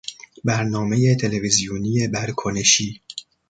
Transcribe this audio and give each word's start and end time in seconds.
برنامهی 0.43 1.15
تلویزیونی 1.15 2.07
برکنشی 2.07 3.01